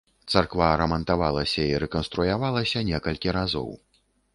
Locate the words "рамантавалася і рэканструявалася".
0.81-2.87